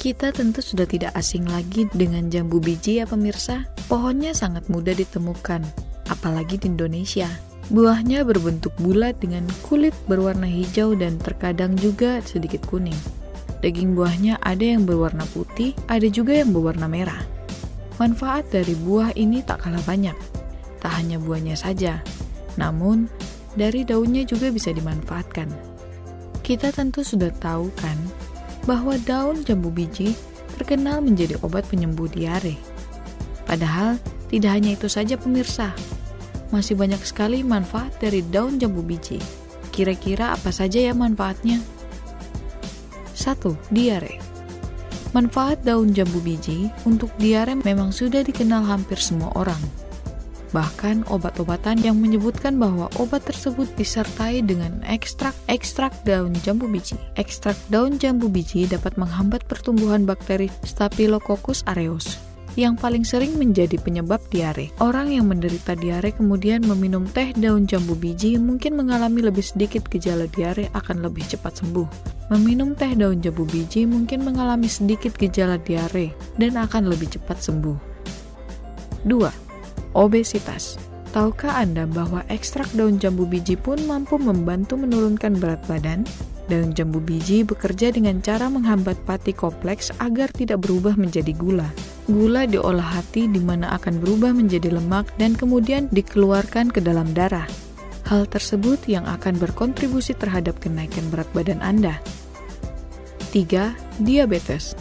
Kita 0.00 0.32
tentu 0.32 0.64
sudah 0.64 0.88
tidak 0.88 1.12
asing 1.12 1.44
lagi 1.44 1.84
dengan 1.92 2.32
jambu 2.32 2.56
biji 2.56 3.04
ya 3.04 3.04
pemirsa. 3.04 3.68
Pohonnya 3.84 4.32
sangat 4.32 4.64
mudah 4.72 4.96
ditemukan, 4.96 5.60
apalagi 6.08 6.56
di 6.56 6.72
Indonesia. 6.72 7.28
Buahnya 7.68 8.24
berbentuk 8.24 8.72
bulat 8.80 9.20
dengan 9.20 9.44
kulit 9.60 9.92
berwarna 10.08 10.48
hijau 10.48 10.96
dan 10.96 11.20
terkadang 11.20 11.76
juga 11.76 12.24
sedikit 12.24 12.64
kuning. 12.64 12.96
Daging 13.60 13.92
buahnya 13.92 14.40
ada 14.40 14.64
yang 14.64 14.88
berwarna 14.88 15.28
putih, 15.36 15.76
ada 15.84 16.08
juga 16.08 16.32
yang 16.32 16.56
berwarna 16.56 16.88
merah. 16.88 17.20
Manfaat 18.00 18.48
dari 18.48 18.72
buah 18.80 19.12
ini 19.20 19.44
tak 19.44 19.68
kalah 19.68 19.84
banyak. 19.84 20.16
Tak 20.80 20.96
hanya 20.96 21.20
buahnya 21.20 21.60
saja, 21.60 22.00
namun 22.56 23.04
dari 23.52 23.84
daunnya 23.84 24.24
juga 24.24 24.48
bisa 24.48 24.72
dimanfaatkan. 24.72 25.52
Kita 26.40 26.72
tentu 26.72 27.04
sudah 27.04 27.28
tahu 27.36 27.68
kan 27.76 28.00
bahwa 28.64 28.96
daun 29.04 29.44
jambu 29.44 29.72
biji 29.72 30.12
terkenal 30.56 31.00
menjadi 31.00 31.40
obat 31.40 31.64
penyembuh 31.68 32.10
diare. 32.10 32.56
Padahal, 33.48 33.96
tidak 34.28 34.50
hanya 34.54 34.76
itu 34.76 34.86
saja 34.86 35.16
pemirsa. 35.16 35.72
Masih 36.50 36.74
banyak 36.74 37.00
sekali 37.02 37.40
manfaat 37.46 37.94
dari 37.98 38.20
daun 38.26 38.58
jambu 38.60 38.82
biji. 38.82 39.18
Kira-kira 39.70 40.34
apa 40.34 40.50
saja 40.50 40.82
ya 40.82 40.92
manfaatnya? 40.92 41.62
1. 43.14 43.74
Diare 43.74 44.16
Manfaat 45.10 45.66
daun 45.66 45.90
jambu 45.90 46.22
biji 46.22 46.70
untuk 46.86 47.10
diare 47.18 47.58
memang 47.58 47.90
sudah 47.90 48.22
dikenal 48.22 48.62
hampir 48.62 48.98
semua 49.02 49.34
orang. 49.34 49.58
Bahkan 50.50 51.06
obat-obatan 51.06 51.78
yang 51.78 52.02
menyebutkan 52.02 52.58
bahwa 52.58 52.90
obat 52.98 53.22
tersebut 53.22 53.70
disertai 53.78 54.42
dengan 54.42 54.82
ekstrak-ekstrak 54.82 55.94
daun 56.02 56.34
jambu 56.42 56.66
biji. 56.66 56.98
Ekstrak 57.14 57.54
daun 57.70 58.02
jambu 58.02 58.26
biji 58.26 58.66
dapat 58.66 58.98
menghambat 58.98 59.46
pertumbuhan 59.46 60.02
bakteri 60.02 60.50
Staphylococcus 60.66 61.62
aureus 61.70 62.18
yang 62.58 62.74
paling 62.74 63.06
sering 63.06 63.38
menjadi 63.38 63.78
penyebab 63.78 64.18
diare. 64.32 64.74
Orang 64.82 65.14
yang 65.14 65.30
menderita 65.30 65.78
diare 65.78 66.10
kemudian 66.10 66.66
meminum 66.66 67.06
teh 67.06 67.30
daun 67.38 67.66
jambu 67.66 67.94
biji 67.94 68.38
mungkin 68.42 68.74
mengalami 68.74 69.22
lebih 69.22 69.44
sedikit 69.44 69.86
gejala 69.86 70.26
diare 70.26 70.66
akan 70.74 71.06
lebih 71.06 71.22
cepat 71.30 71.62
sembuh. 71.62 71.86
Meminum 72.34 72.74
teh 72.74 72.90
daun 72.98 73.22
jambu 73.22 73.46
biji 73.46 73.86
mungkin 73.86 74.26
mengalami 74.26 74.66
sedikit 74.66 75.14
gejala 75.14 75.62
diare 75.62 76.10
dan 76.38 76.58
akan 76.58 76.90
lebih 76.90 77.14
cepat 77.14 77.38
sembuh. 77.38 77.78
2 79.06 79.49
Obesitas. 79.94 80.78
Tahukah 81.10 81.58
Anda 81.58 81.90
bahwa 81.90 82.22
ekstrak 82.30 82.70
daun 82.78 83.02
jambu 83.02 83.26
biji 83.26 83.58
pun 83.58 83.82
mampu 83.90 84.14
membantu 84.14 84.78
menurunkan 84.78 85.42
berat 85.42 85.58
badan? 85.66 86.06
Daun 86.46 86.70
jambu 86.70 87.02
biji 87.02 87.42
bekerja 87.42 87.90
dengan 87.90 88.22
cara 88.22 88.46
menghambat 88.46 88.94
pati 89.02 89.34
kompleks 89.34 89.90
agar 89.98 90.30
tidak 90.30 90.62
berubah 90.62 90.94
menjadi 90.94 91.34
gula. 91.34 91.66
Gula 92.06 92.46
diolah 92.46 93.02
hati 93.02 93.26
di 93.26 93.42
mana 93.42 93.74
akan 93.74 93.98
berubah 93.98 94.30
menjadi 94.30 94.70
lemak 94.70 95.10
dan 95.18 95.34
kemudian 95.34 95.90
dikeluarkan 95.90 96.70
ke 96.70 96.78
dalam 96.78 97.10
darah. 97.10 97.46
Hal 98.06 98.26
tersebut 98.30 98.86
yang 98.86 99.06
akan 99.10 99.38
berkontribusi 99.38 100.14
terhadap 100.14 100.58
kenaikan 100.62 101.06
berat 101.10 101.30
badan 101.34 101.58
Anda. 101.62 101.98
3. 103.34 104.02
Diabetes 104.02 104.74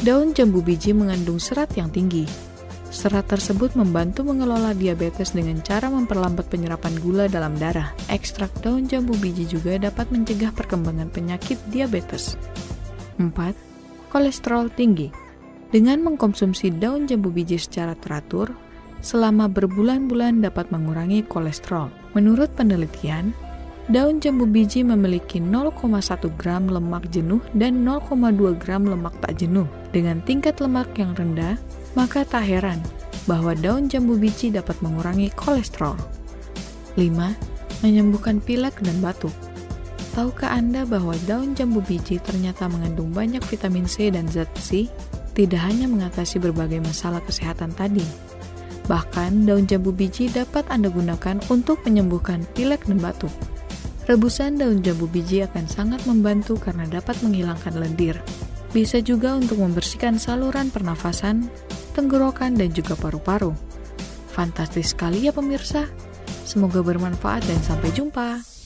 Daun 0.00 0.32
jambu 0.32 0.64
biji 0.64 0.96
mengandung 0.96 1.36
serat 1.36 1.72
yang 1.76 1.92
tinggi, 1.92 2.24
Serat 2.90 3.30
tersebut 3.30 3.78
membantu 3.78 4.26
mengelola 4.26 4.74
diabetes 4.74 5.30
dengan 5.30 5.62
cara 5.62 5.86
memperlambat 5.86 6.50
penyerapan 6.50 6.90
gula 6.98 7.30
dalam 7.30 7.54
darah. 7.54 7.94
Ekstrak 8.10 8.50
daun 8.66 8.90
jambu 8.90 9.14
biji 9.22 9.46
juga 9.46 9.78
dapat 9.78 10.10
mencegah 10.10 10.50
perkembangan 10.50 11.06
penyakit 11.06 11.54
diabetes. 11.70 12.34
4. 13.22 13.30
Kolesterol 14.10 14.74
tinggi. 14.74 15.06
Dengan 15.70 16.02
mengkonsumsi 16.02 16.74
daun 16.82 17.06
jambu 17.06 17.30
biji 17.30 17.62
secara 17.62 17.94
teratur, 17.94 18.50
selama 18.98 19.46
berbulan-bulan 19.46 20.42
dapat 20.42 20.74
mengurangi 20.74 21.22
kolesterol. 21.30 21.94
Menurut 22.18 22.50
penelitian, 22.58 23.30
daun 23.90 24.22
jambu 24.22 24.46
biji 24.46 24.86
memiliki 24.86 25.42
0,1 25.42 26.30
gram 26.38 26.70
lemak 26.70 27.10
jenuh 27.10 27.42
dan 27.58 27.82
0,2 27.82 28.54
gram 28.54 28.86
lemak 28.86 29.18
tak 29.18 29.42
jenuh. 29.42 29.66
Dengan 29.90 30.22
tingkat 30.22 30.62
lemak 30.62 30.94
yang 30.94 31.10
rendah, 31.18 31.58
maka 31.98 32.22
tak 32.22 32.46
heran 32.46 32.78
bahwa 33.26 33.50
daun 33.58 33.90
jambu 33.90 34.14
biji 34.14 34.54
dapat 34.54 34.78
mengurangi 34.78 35.34
kolesterol. 35.34 35.98
5. 36.94 37.82
Menyembuhkan 37.82 38.38
pilek 38.38 38.78
dan 38.78 39.02
batuk. 39.02 39.34
Tahukah 40.14 40.54
Anda 40.54 40.86
bahwa 40.86 41.18
daun 41.26 41.58
jambu 41.58 41.82
biji 41.82 42.22
ternyata 42.22 42.70
mengandung 42.70 43.10
banyak 43.10 43.42
vitamin 43.46 43.90
C 43.90 44.10
dan 44.14 44.30
zat 44.30 44.50
besi? 44.54 44.86
Tidak 45.34 45.58
hanya 45.58 45.86
mengatasi 45.86 46.42
berbagai 46.42 46.82
masalah 46.82 47.22
kesehatan 47.22 47.70
tadi, 47.78 48.02
bahkan 48.90 49.46
daun 49.46 49.70
jambu 49.70 49.94
biji 49.94 50.26
dapat 50.26 50.66
Anda 50.66 50.90
gunakan 50.90 51.38
untuk 51.46 51.82
menyembuhkan 51.86 52.42
pilek 52.58 52.86
dan 52.90 52.98
batuk. 52.98 53.30
Rebusan 54.10 54.58
daun 54.58 54.82
jambu 54.82 55.06
biji 55.06 55.46
akan 55.46 55.70
sangat 55.70 56.02
membantu 56.02 56.58
karena 56.58 56.82
dapat 56.82 57.14
menghilangkan 57.22 57.78
lendir. 57.78 58.18
Bisa 58.74 58.98
juga 58.98 59.38
untuk 59.38 59.62
membersihkan 59.62 60.18
saluran 60.18 60.66
pernafasan, 60.74 61.46
tenggorokan, 61.94 62.58
dan 62.58 62.74
juga 62.74 62.98
paru-paru. 62.98 63.54
Fantastis 64.34 64.98
sekali 64.98 65.30
ya 65.30 65.32
pemirsa. 65.34 65.86
Semoga 66.42 66.82
bermanfaat 66.82 67.46
dan 67.46 67.62
sampai 67.62 67.94
jumpa. 67.94 68.59